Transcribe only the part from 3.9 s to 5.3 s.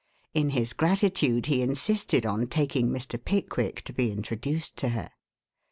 be introduced to her.